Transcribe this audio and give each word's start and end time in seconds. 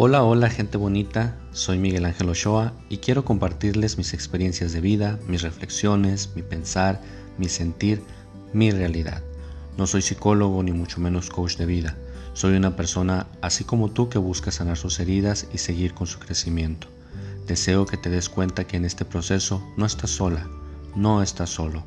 Hola, 0.00 0.22
hola 0.22 0.48
gente 0.48 0.78
bonita, 0.78 1.36
soy 1.50 1.76
Miguel 1.76 2.04
Ángel 2.04 2.28
Ochoa 2.28 2.72
y 2.88 2.98
quiero 2.98 3.24
compartirles 3.24 3.98
mis 3.98 4.14
experiencias 4.14 4.72
de 4.72 4.80
vida, 4.80 5.18
mis 5.26 5.42
reflexiones, 5.42 6.30
mi 6.36 6.42
pensar, 6.42 7.02
mi 7.36 7.48
sentir, 7.48 8.04
mi 8.52 8.70
realidad. 8.70 9.24
No 9.76 9.88
soy 9.88 10.02
psicólogo 10.02 10.62
ni 10.62 10.70
mucho 10.70 11.00
menos 11.00 11.30
coach 11.30 11.56
de 11.56 11.66
vida. 11.66 11.96
Soy 12.32 12.54
una 12.54 12.76
persona 12.76 13.26
así 13.42 13.64
como 13.64 13.90
tú 13.90 14.08
que 14.08 14.18
busca 14.18 14.52
sanar 14.52 14.76
sus 14.76 15.00
heridas 15.00 15.48
y 15.52 15.58
seguir 15.58 15.94
con 15.94 16.06
su 16.06 16.20
crecimiento. 16.20 16.86
Deseo 17.48 17.84
que 17.84 17.96
te 17.96 18.08
des 18.08 18.28
cuenta 18.28 18.68
que 18.68 18.76
en 18.76 18.84
este 18.84 19.04
proceso 19.04 19.66
no 19.76 19.84
estás 19.84 20.10
sola, 20.10 20.48
no 20.94 21.24
estás 21.24 21.50
solo. 21.50 21.82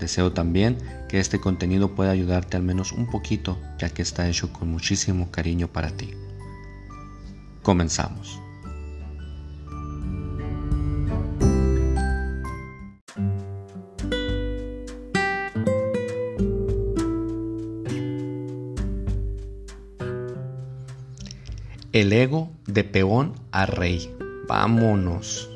Deseo 0.00 0.32
también 0.32 0.78
que 1.08 1.20
este 1.20 1.38
contenido 1.38 1.94
pueda 1.94 2.10
ayudarte 2.10 2.56
al 2.56 2.64
menos 2.64 2.90
un 2.90 3.08
poquito, 3.08 3.56
ya 3.78 3.88
que 3.88 4.02
está 4.02 4.28
hecho 4.28 4.52
con 4.52 4.68
muchísimo 4.68 5.30
cariño 5.30 5.68
para 5.68 5.90
ti. 5.90 6.12
Comenzamos. 7.62 8.40
El 21.92 22.12
ego 22.12 22.50
de 22.66 22.84
peón 22.84 23.34
a 23.52 23.66
rey. 23.66 24.14
Vámonos. 24.48 25.50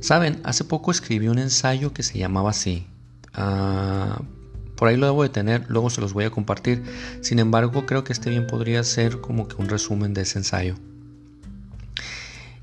Saben, 0.00 0.40
hace 0.42 0.64
poco 0.64 0.90
escribí 0.90 1.28
un 1.28 1.38
ensayo 1.38 1.92
que 1.92 2.02
se 2.02 2.18
llamaba 2.18 2.50
así. 2.50 2.86
Ah, 3.34 4.20
por 4.76 4.88
ahí 4.88 4.96
lo 4.96 5.06
debo 5.06 5.22
de 5.22 5.28
tener, 5.28 5.64
luego 5.68 5.90
se 5.90 6.00
los 6.00 6.12
voy 6.12 6.24
a 6.24 6.30
compartir. 6.30 6.82
Sin 7.20 7.38
embargo, 7.38 7.86
creo 7.86 8.04
que 8.04 8.12
este 8.12 8.30
bien 8.30 8.46
podría 8.46 8.82
ser 8.84 9.20
como 9.20 9.48
que 9.48 9.56
un 9.56 9.68
resumen 9.68 10.12
de 10.12 10.22
ese 10.22 10.38
ensayo. 10.38 10.74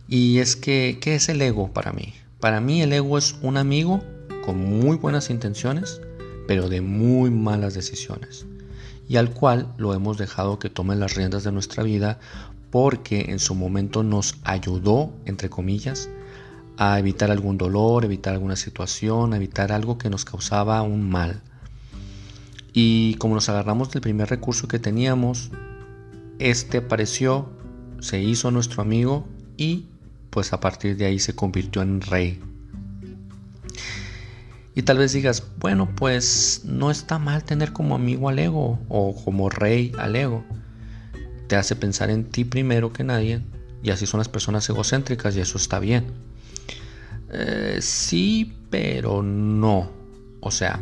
Y 0.08 0.39
es 0.39 0.56
que, 0.56 1.00
¿qué 1.02 1.16
es 1.16 1.30
el 1.30 1.42
ego 1.42 1.72
para 1.73 1.92
mí? 1.92 2.14
Para 2.39 2.61
mí 2.61 2.81
el 2.81 2.94
ego 2.94 3.17
es 3.17 3.36
un 3.42 3.58
amigo 3.58 4.03
con 4.45 4.64
muy 4.64 4.97
buenas 4.97 5.30
intenciones, 5.31 6.00
pero 6.47 6.70
de 6.70 6.81
muy 6.81 7.31
malas 7.31 7.73
decisiones, 7.73 8.45
y 9.09 9.17
al 9.17 9.31
cual 9.31 9.73
lo 9.78 9.94
hemos 9.94 10.17
dejado 10.17 10.59
que 10.59 10.70
tome 10.70 10.95
las 10.95 11.16
riendas 11.16 11.44
de 11.44 11.52
nuestra 11.52 11.81
vida 11.81 12.20
porque 12.70 13.28
en 13.30 13.39
su 13.39 13.56
momento 13.56 14.03
nos 14.03 14.38
ayudó, 14.44 15.12
entre 15.25 15.50
comillas, 15.50 16.09
a 16.78 17.00
evitar 17.00 17.31
algún 17.31 17.58
dolor, 17.58 18.06
evitar 18.06 18.34
alguna 18.34 18.56
situación, 18.58 19.34
evitar 19.34 19.72
algo 19.72 19.97
que 19.97 20.09
nos 20.09 20.25
causaba 20.25 20.81
un 20.81 21.09
mal. 21.09 21.42
Y 22.73 23.16
como 23.16 23.34
nos 23.34 23.47
agarramos 23.47 23.92
del 23.92 24.02
primer 24.02 24.30
recurso 24.30 24.67
que 24.67 24.78
teníamos, 24.78 25.52
este 26.38 26.80
apareció, 26.80 27.50
se 28.02 28.22
hizo 28.22 28.52
nuestro 28.52 28.81
amigo 28.81 29.25
y 29.56 29.86
pues 30.36 30.52
a 30.52 30.59
partir 30.59 30.97
de 30.97 31.05
ahí 31.05 31.17
se 31.17 31.33
convirtió 31.33 31.81
en 31.81 32.02
rey. 32.02 32.41
Y 34.75 34.81
tal 34.81 34.97
vez 34.97 35.14
digas, 35.14 35.41
bueno, 35.59 35.95
pues 35.95 36.64
no 36.66 36.91
está 36.91 37.19
mal 37.19 37.45
tener 37.45 37.72
como 37.72 37.95
amigo 37.95 38.28
al 38.28 38.38
ego 38.38 38.78
o 38.89 39.16
como 39.16 39.50
rey 39.50 39.94
al 39.97 40.13
ego. 40.13 40.44
Te 41.47 41.56
hace 41.56 41.78
pensar 41.78 42.09
en 42.09 42.25
ti 42.25 42.44
primero 42.44 42.91
que 42.91 43.06
nadie 43.06 43.44
y 43.81 43.91
así 43.91 44.06
son 44.06 44.17
las 44.17 44.28
personas 44.28 44.67
egocéntricas 44.67 45.38
y 45.38 45.39
eso 45.39 45.58
está 45.58 45.80
bien. 45.80 46.08
Eh, 47.31 47.78
sí, 47.80 48.58
pero 48.69 49.23
no. 49.23 49.89
O 50.41 50.52
sea, 50.52 50.81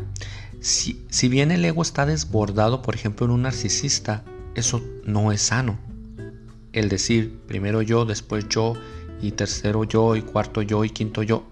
si, 0.62 1.06
si 1.12 1.30
bien 1.30 1.52
el 1.52 1.64
ego 1.64 1.84
está 1.84 2.08
desbordado, 2.08 2.82
por 2.82 2.96
ejemplo, 2.96 3.28
en 3.28 3.32
un 3.34 3.44
narcisista, 3.44 4.24
eso 4.56 4.82
no 5.06 5.32
es 5.32 5.44
sano. 5.44 5.78
El 6.72 6.90
decir 6.90 7.40
primero 7.46 7.84
yo, 7.84 8.06
después 8.06 8.50
yo 8.50 8.74
y 9.24 9.32
tercero 9.32 9.86
yo 9.86 10.16
y 10.16 10.22
cuarto 10.22 10.62
yo 10.62 10.84
y 10.84 10.90
quinto 10.90 11.24
yo 11.24 11.48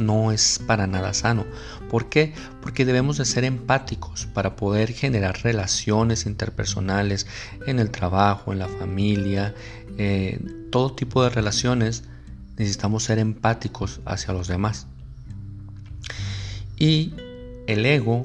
no 0.00 0.32
es 0.32 0.58
para 0.66 0.86
nada 0.86 1.14
sano. 1.14 1.44
¿Por 1.88 2.08
qué? 2.08 2.32
Porque 2.62 2.84
debemos 2.84 3.18
de 3.18 3.24
ser 3.24 3.44
empáticos 3.44 4.26
para 4.26 4.56
poder 4.56 4.92
generar 4.92 5.42
relaciones 5.42 6.26
interpersonales 6.26 7.26
en 7.66 7.78
el 7.78 7.90
trabajo, 7.90 8.52
en 8.52 8.58
la 8.58 8.68
familia, 8.68 9.54
todo 10.70 10.94
tipo 10.94 11.22
de 11.22 11.30
relaciones. 11.30 12.04
Necesitamos 12.56 13.04
ser 13.04 13.18
empáticos 13.18 14.00
hacia 14.04 14.32
los 14.32 14.48
demás. 14.48 14.86
Y 16.78 17.14
el 17.66 17.86
ego, 17.86 18.24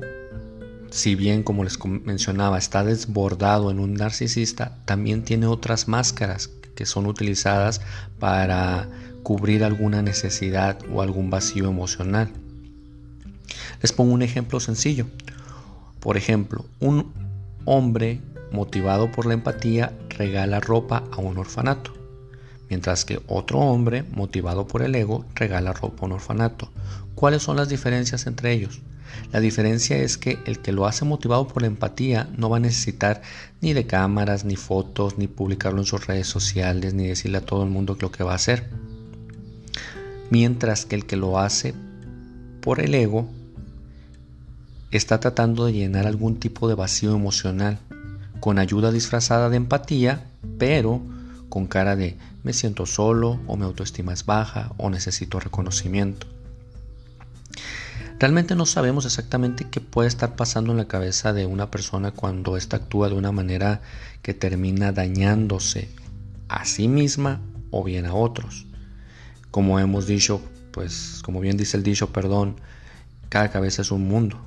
si 0.89 1.15
bien 1.15 1.43
como 1.43 1.63
les 1.63 1.77
mencionaba 1.85 2.57
está 2.57 2.83
desbordado 2.83 3.69
en 3.69 3.79
un 3.79 3.93
narcisista, 3.93 4.77
también 4.85 5.23
tiene 5.23 5.45
otras 5.45 5.87
máscaras 5.87 6.49
que 6.77 6.85
son 6.85 7.07
utilizadas 7.07 7.81
para 8.19 8.87
cubrir 9.23 9.63
alguna 9.65 10.01
necesidad 10.03 10.77
o 10.93 11.01
algún 11.01 11.29
vacío 11.29 11.67
emocional. 11.67 12.29
Les 13.81 13.91
pongo 13.91 14.13
un 14.13 14.21
ejemplo 14.21 14.59
sencillo. 14.59 15.07
Por 15.99 16.15
ejemplo, 16.17 16.65
un 16.79 17.11
hombre 17.65 18.21
motivado 18.51 19.11
por 19.11 19.25
la 19.25 19.33
empatía 19.33 19.91
regala 20.09 20.59
ropa 20.59 21.03
a 21.11 21.17
un 21.17 21.37
orfanato, 21.39 21.93
mientras 22.69 23.03
que 23.03 23.19
otro 23.27 23.59
hombre 23.59 24.03
motivado 24.11 24.67
por 24.67 24.83
el 24.83 24.93
ego 24.95 25.25
regala 25.33 25.73
ropa 25.73 26.03
a 26.03 26.05
un 26.05 26.11
orfanato. 26.13 26.71
¿Cuáles 27.15 27.41
son 27.41 27.57
las 27.57 27.69
diferencias 27.69 28.27
entre 28.27 28.53
ellos? 28.53 28.81
La 29.31 29.39
diferencia 29.39 29.97
es 29.97 30.17
que 30.17 30.39
el 30.45 30.59
que 30.59 30.71
lo 30.71 30.85
hace 30.85 31.05
motivado 31.05 31.47
por 31.47 31.61
la 31.61 31.67
empatía 31.67 32.29
no 32.37 32.49
va 32.49 32.57
a 32.57 32.61
necesitar 32.61 33.21
ni 33.61 33.73
de 33.73 33.85
cámaras, 33.87 34.45
ni 34.45 34.55
fotos, 34.55 35.17
ni 35.17 35.27
publicarlo 35.27 35.79
en 35.79 35.85
sus 35.85 36.07
redes 36.07 36.27
sociales, 36.27 36.93
ni 36.93 37.07
decirle 37.07 37.39
a 37.39 37.45
todo 37.45 37.63
el 37.63 37.69
mundo 37.69 37.97
lo 37.99 38.11
que 38.11 38.23
va 38.23 38.33
a 38.33 38.35
hacer. 38.35 38.69
Mientras 40.29 40.85
que 40.85 40.95
el 40.95 41.05
que 41.05 41.15
lo 41.15 41.39
hace 41.39 41.73
por 42.61 42.79
el 42.79 42.93
ego 42.95 43.29
está 44.91 45.19
tratando 45.19 45.65
de 45.65 45.73
llenar 45.73 46.07
algún 46.07 46.39
tipo 46.39 46.67
de 46.67 46.75
vacío 46.75 47.13
emocional 47.13 47.79
con 48.39 48.59
ayuda 48.59 48.91
disfrazada 48.91 49.49
de 49.49 49.57
empatía, 49.57 50.25
pero 50.57 51.01
con 51.49 51.65
cara 51.67 51.95
de 51.95 52.17
me 52.43 52.53
siento 52.53 52.85
solo 52.85 53.39
o 53.47 53.57
mi 53.57 53.63
autoestima 53.63 54.13
es 54.13 54.25
baja 54.25 54.71
o 54.77 54.89
necesito 54.89 55.39
reconocimiento. 55.39 56.27
Realmente 58.19 58.55
no 58.55 58.65
sabemos 58.65 59.05
exactamente 59.05 59.67
qué 59.69 59.79
puede 59.79 60.07
estar 60.07 60.35
pasando 60.35 60.71
en 60.71 60.79
la 60.79 60.87
cabeza 60.87 61.33
de 61.33 61.45
una 61.45 61.69
persona 61.69 62.11
cuando 62.11 62.57
ésta 62.57 62.77
actúa 62.77 63.09
de 63.09 63.15
una 63.15 63.31
manera 63.31 63.81
que 64.23 64.33
termina 64.33 64.91
dañándose 64.91 65.89
a 66.47 66.65
sí 66.65 66.87
misma 66.87 67.41
o 67.69 67.83
bien 67.83 68.07
a 68.07 68.15
otros. 68.15 68.65
Como 69.51 69.79
hemos 69.79 70.07
dicho, 70.07 70.41
pues 70.71 71.21
como 71.23 71.41
bien 71.41 71.57
dice 71.57 71.77
el 71.77 71.83
dicho, 71.83 72.11
perdón, 72.11 72.55
cada 73.29 73.51
cabeza 73.51 73.83
es 73.83 73.91
un 73.91 74.07
mundo. 74.07 74.39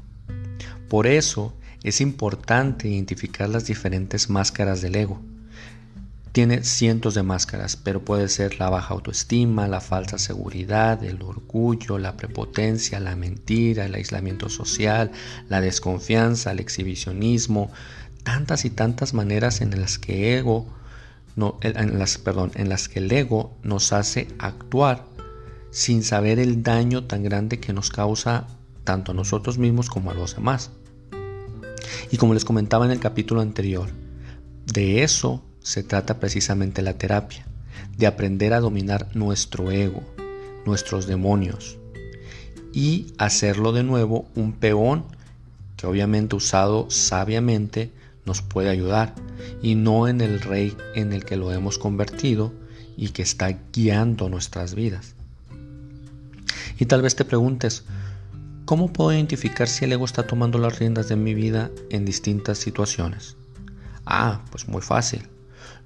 Por 0.88 1.06
eso 1.06 1.54
es 1.84 2.00
importante 2.00 2.88
identificar 2.88 3.48
las 3.48 3.66
diferentes 3.66 4.28
máscaras 4.30 4.82
del 4.82 4.96
ego 4.96 5.20
tiene 6.32 6.62
cientos 6.62 7.14
de 7.14 7.22
máscaras, 7.22 7.76
pero 7.76 8.04
puede 8.04 8.28
ser 8.28 8.58
la 8.60 8.70
baja 8.70 8.94
autoestima, 8.94 9.66
la 9.66 9.80
falsa 9.80 10.18
seguridad, 10.18 11.02
el 11.02 11.22
orgullo, 11.22 11.98
la 11.98 12.16
prepotencia, 12.16 13.00
la 13.00 13.16
mentira, 13.16 13.86
el 13.86 13.94
aislamiento 13.94 14.48
social, 14.48 15.10
la 15.48 15.60
desconfianza, 15.60 16.52
el 16.52 16.60
exhibicionismo, 16.60 17.70
tantas 18.22 18.64
y 18.64 18.70
tantas 18.70 19.12
maneras 19.12 19.60
en 19.60 19.78
las 19.80 19.98
que 19.98 20.38
ego 20.38 20.66
no, 21.36 21.58
en 21.62 21.98
las, 21.98 22.18
perdón, 22.18 22.50
en 22.54 22.68
las 22.68 22.88
que 22.88 22.98
el 22.98 23.10
ego 23.10 23.56
nos 23.62 23.92
hace 23.92 24.28
actuar 24.38 25.06
sin 25.70 26.02
saber 26.02 26.38
el 26.38 26.62
daño 26.62 27.04
tan 27.04 27.22
grande 27.22 27.60
que 27.60 27.72
nos 27.72 27.90
causa 27.90 28.46
tanto 28.84 29.12
a 29.12 29.14
nosotros 29.14 29.56
mismos 29.58 29.88
como 29.88 30.10
a 30.10 30.14
los 30.14 30.34
demás. 30.34 30.70
Y 32.10 32.16
como 32.16 32.34
les 32.34 32.44
comentaba 32.44 32.84
en 32.84 32.90
el 32.90 33.00
capítulo 33.00 33.40
anterior, 33.40 33.88
de 34.66 35.02
eso 35.02 35.44
se 35.62 35.82
trata 35.82 36.20
precisamente 36.20 36.82
la 36.82 36.94
terapia, 36.94 37.46
de 37.96 38.06
aprender 38.06 38.52
a 38.52 38.60
dominar 38.60 39.08
nuestro 39.14 39.70
ego, 39.70 40.02
nuestros 40.66 41.06
demonios, 41.06 41.78
y 42.72 43.08
hacerlo 43.18 43.72
de 43.72 43.82
nuevo 43.82 44.28
un 44.34 44.52
peón 44.52 45.04
que 45.76 45.86
obviamente 45.86 46.36
usado 46.36 46.90
sabiamente 46.90 47.90
nos 48.26 48.42
puede 48.42 48.68
ayudar, 48.68 49.14
y 49.62 49.74
no 49.74 50.08
en 50.08 50.20
el 50.20 50.40
rey 50.40 50.76
en 50.94 51.12
el 51.12 51.24
que 51.24 51.36
lo 51.36 51.52
hemos 51.52 51.78
convertido 51.78 52.52
y 52.96 53.08
que 53.08 53.22
está 53.22 53.58
guiando 53.72 54.28
nuestras 54.28 54.74
vidas. 54.74 55.14
Y 56.78 56.86
tal 56.86 57.02
vez 57.02 57.16
te 57.16 57.24
preguntes, 57.24 57.84
¿cómo 58.64 58.92
puedo 58.92 59.12
identificar 59.12 59.68
si 59.68 59.84
el 59.84 59.92
ego 59.92 60.04
está 60.04 60.26
tomando 60.26 60.58
las 60.58 60.78
riendas 60.78 61.08
de 61.08 61.16
mi 61.16 61.34
vida 61.34 61.70
en 61.90 62.04
distintas 62.04 62.58
situaciones? 62.58 63.36
Ah, 64.06 64.42
pues 64.50 64.68
muy 64.68 64.82
fácil. 64.82 65.26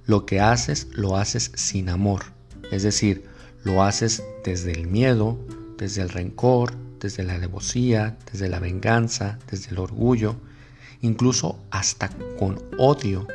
Lo 0.06 0.26
que 0.26 0.40
haces 0.40 0.88
lo 0.92 1.16
haces 1.16 1.50
sin 1.54 1.88
amor, 1.88 2.24
es 2.70 2.82
decir, 2.82 3.24
lo 3.62 3.82
haces 3.82 4.22
desde 4.44 4.72
el 4.72 4.86
miedo, 4.86 5.38
desde 5.78 6.02
el 6.02 6.10
rencor, 6.10 6.74
desde 7.00 7.22
la 7.22 7.34
alevosía, 7.34 8.16
desde 8.30 8.48
la 8.48 8.60
venganza, 8.60 9.38
desde 9.50 9.70
el 9.70 9.78
orgullo, 9.78 10.36
incluso 11.00 11.58
hasta 11.70 12.10
con 12.38 12.62
odio. 12.78 13.26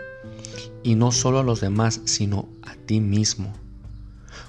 y 0.82 0.96
no 0.96 1.12
solo 1.12 1.40
a 1.40 1.44
los 1.44 1.60
demás, 1.60 2.02
sino 2.06 2.48
a 2.62 2.76
ti 2.76 3.02
mismo. 3.02 3.54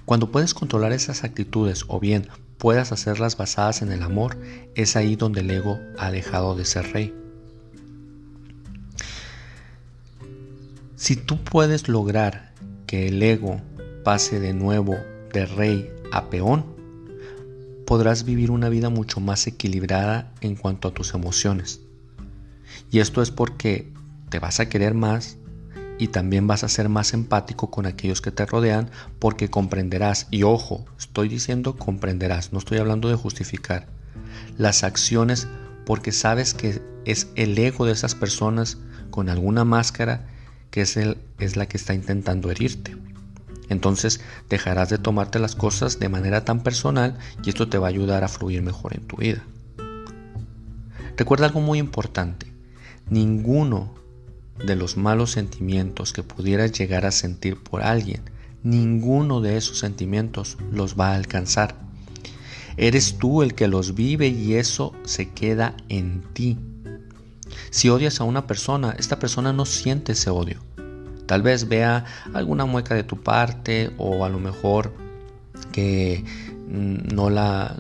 Cuando 0.05 0.31
puedes 0.31 0.55
controlar 0.55 0.93
esas 0.93 1.25
actitudes 1.25 1.85
o 1.89 1.99
bien 2.01 2.29
puedas 2.59 2.93
hacerlas 2.93 3.37
basadas 3.37 3.83
en 3.83 3.91
el 3.91 4.03
amor, 4.03 4.37
es 4.75 4.95
ahí 4.95 5.17
donde 5.17 5.41
el 5.41 5.51
ego 5.51 5.81
ha 5.99 6.11
dejado 6.11 6.55
de 6.55 6.65
ser 6.65 6.93
rey. 6.93 7.20
Si 11.01 11.17
tú 11.17 11.43
puedes 11.43 11.89
lograr 11.89 12.53
que 12.87 13.09
el 13.09 13.23
ego 13.23 13.63
pase 14.05 14.39
de 14.39 14.53
nuevo 14.53 14.99
de 15.33 15.47
rey 15.47 15.91
a 16.13 16.29
peón, 16.29 16.67
podrás 17.87 18.25
vivir 18.25 18.51
una 18.51 18.69
vida 18.69 18.91
mucho 18.91 19.19
más 19.19 19.47
equilibrada 19.47 20.31
en 20.43 20.57
cuanto 20.57 20.89
a 20.89 20.91
tus 20.93 21.15
emociones. 21.15 21.81
Y 22.91 22.99
esto 22.99 23.23
es 23.23 23.31
porque 23.31 23.91
te 24.29 24.41
vas 24.41 24.61
a 24.61 24.69
querer 24.69 24.93
más 24.93 25.39
y 25.99 26.09
también 26.09 26.47
vas 26.47 26.65
a 26.65 26.69
ser 26.69 26.91
más 26.91 27.15
empático 27.15 27.71
con 27.71 27.87
aquellos 27.87 28.21
que 28.21 28.31
te 28.31 28.45
rodean 28.45 28.91
porque 29.19 29.49
comprenderás, 29.49 30.27
y 30.31 30.43
ojo, 30.43 30.85
estoy 30.99 31.31
diciendo 31.31 31.77
comprenderás, 31.79 32.53
no 32.53 32.59
estoy 32.59 32.77
hablando 32.77 33.09
de 33.09 33.15
justificar, 33.15 33.87
las 34.59 34.85
acciones 34.85 35.49
porque 35.87 36.13
sabes 36.13 36.53
que 36.53 36.83
es 37.07 37.29
el 37.37 37.57
ego 37.57 37.87
de 37.87 37.93
esas 37.93 38.15
personas 38.15 38.77
con 39.09 39.31
alguna 39.31 39.65
máscara 39.65 40.27
que 40.71 40.83
es, 40.83 40.97
el, 40.97 41.19
es 41.39 41.57
la 41.57 41.67
que 41.67 41.77
está 41.77 41.95
intentando 41.95 42.51
herirte. 42.51 42.97
Entonces 43.69 44.21
dejarás 44.49 44.91
de 44.91 44.99
tomarte 44.99 45.39
las 45.39 45.55
cosas 45.55 45.99
de 45.99 46.09
manera 46.09 46.45
tan 46.45 46.63
personal 46.63 47.19
y 47.45 47.51
esto 47.51 47.69
te 47.69 47.79
va 47.79 47.87
a 47.87 47.91
ayudar 47.91 48.25
a 48.25 48.29
fluir 48.29 48.63
mejor 48.63 48.95
en 48.95 49.07
tu 49.07 49.17
vida. 49.17 49.45
Recuerda 51.17 51.47
algo 51.47 51.61
muy 51.61 51.79
importante. 51.79 52.53
Ninguno 53.09 53.95
de 54.65 54.77
los 54.77 54.97
malos 54.97 55.31
sentimientos 55.31 56.13
que 56.13 56.23
pudieras 56.23 56.73
llegar 56.73 57.07
a 57.07 57.13
sentir 57.13 57.57
por 57.57 57.83
alguien, 57.83 58.23
ninguno 58.63 59.41
de 59.41 59.57
esos 59.57 59.79
sentimientos 59.79 60.59
los 60.73 60.99
va 60.99 61.11
a 61.11 61.15
alcanzar. 61.15 61.77
Eres 62.77 63.19
tú 63.19 63.43
el 63.43 63.55
que 63.55 63.69
los 63.69 63.95
vive 63.95 64.29
y 64.29 64.55
eso 64.55 64.95
se 65.05 65.29
queda 65.31 65.77
en 65.89 66.23
ti. 66.33 66.59
Si 67.71 67.89
odias 67.89 68.21
a 68.21 68.25
una 68.25 68.47
persona, 68.47 68.95
esta 68.99 69.19
persona 69.19 69.53
no 69.53 69.65
siente 69.65 70.13
ese 70.13 70.31
odio. 70.31 70.61
Tal 71.27 71.43
vez 71.43 71.69
vea 71.69 72.05
alguna 72.35 72.65
mueca 72.65 72.95
de 72.95 73.05
tu 73.05 73.23
parte 73.23 73.93
o 73.99 74.25
a 74.25 74.29
lo 74.29 74.41
mejor 74.41 74.93
que 75.71 76.25
mm, 76.69 77.15
no 77.15 77.31
la, 77.31 77.77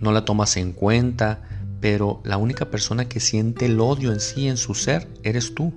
no 0.00 0.12
la 0.12 0.24
tomas 0.24 0.56
en 0.56 0.72
cuenta, 0.72 1.42
pero 1.80 2.22
la 2.24 2.38
única 2.38 2.70
persona 2.70 3.06
que 3.06 3.20
siente 3.20 3.66
el 3.66 3.78
odio 3.78 4.10
en 4.10 4.20
sí, 4.20 4.48
en 4.48 4.56
su 4.56 4.74
ser, 4.74 5.06
eres 5.22 5.54
tú. 5.54 5.74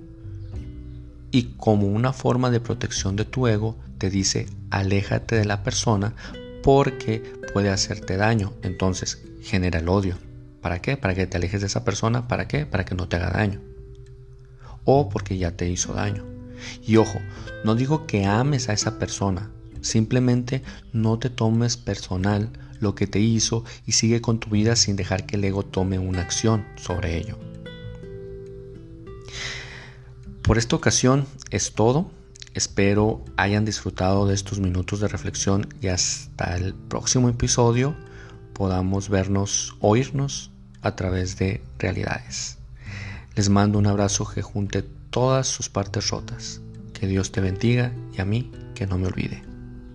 Y 1.30 1.54
como 1.58 1.86
una 1.86 2.14
forma 2.14 2.50
de 2.50 2.60
protección 2.60 3.16
de 3.16 3.26
tu 3.26 3.46
ego, 3.46 3.76
te 3.98 4.08
dice, 4.08 4.46
aléjate 4.70 5.36
de 5.36 5.44
la 5.44 5.62
persona 5.62 6.14
porque 6.62 7.22
puede 7.52 7.68
hacerte 7.68 8.16
daño. 8.16 8.54
Entonces 8.62 9.22
genera 9.42 9.80
el 9.80 9.88
odio. 9.90 10.16
¿Para 10.68 10.82
qué? 10.82 10.98
Para 10.98 11.14
que 11.14 11.26
te 11.26 11.38
alejes 11.38 11.62
de 11.62 11.66
esa 11.66 11.82
persona. 11.82 12.28
¿Para 12.28 12.46
qué? 12.46 12.66
Para 12.66 12.84
que 12.84 12.94
no 12.94 13.08
te 13.08 13.16
haga 13.16 13.30
daño. 13.30 13.62
O 14.84 15.08
porque 15.08 15.38
ya 15.38 15.52
te 15.52 15.66
hizo 15.66 15.94
daño. 15.94 16.26
Y 16.86 16.98
ojo, 16.98 17.18
no 17.64 17.74
digo 17.74 18.06
que 18.06 18.26
ames 18.26 18.68
a 18.68 18.74
esa 18.74 18.98
persona. 18.98 19.50
Simplemente 19.80 20.62
no 20.92 21.18
te 21.18 21.30
tomes 21.30 21.78
personal 21.78 22.50
lo 22.80 22.94
que 22.94 23.06
te 23.06 23.18
hizo 23.18 23.64
y 23.86 23.92
sigue 23.92 24.20
con 24.20 24.40
tu 24.40 24.50
vida 24.50 24.76
sin 24.76 24.96
dejar 24.96 25.24
que 25.24 25.36
el 25.36 25.44
ego 25.46 25.62
tome 25.62 25.98
una 25.98 26.20
acción 26.20 26.66
sobre 26.76 27.16
ello. 27.16 27.38
Por 30.42 30.58
esta 30.58 30.76
ocasión 30.76 31.24
es 31.50 31.72
todo. 31.72 32.10
Espero 32.52 33.24
hayan 33.38 33.64
disfrutado 33.64 34.26
de 34.26 34.34
estos 34.34 34.60
minutos 34.60 35.00
de 35.00 35.08
reflexión 35.08 35.66
y 35.80 35.86
hasta 35.86 36.54
el 36.58 36.74
próximo 36.74 37.30
episodio 37.30 37.96
podamos 38.52 39.08
vernos, 39.08 39.74
oírnos 39.80 40.50
a 40.82 40.96
través 40.96 41.38
de 41.38 41.60
realidades. 41.78 42.58
Les 43.34 43.48
mando 43.48 43.78
un 43.78 43.86
abrazo 43.86 44.28
que 44.28 44.42
junte 44.42 44.82
todas 45.10 45.46
sus 45.46 45.68
partes 45.68 46.10
rotas. 46.10 46.60
Que 46.92 47.06
Dios 47.06 47.30
te 47.30 47.40
bendiga 47.40 47.92
y 48.16 48.20
a 48.20 48.24
mí 48.24 48.50
que 48.74 48.86
no 48.86 48.98
me 48.98 49.06
olvide. 49.06 49.42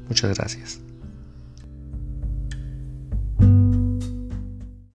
Muchas 0.08 0.38
gracias. 0.38 0.83